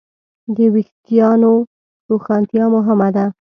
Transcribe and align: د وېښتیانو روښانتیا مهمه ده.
د 0.55 0.57
وېښتیانو 0.73 1.53
روښانتیا 2.09 2.65
مهمه 2.75 3.09
ده. 3.15 3.25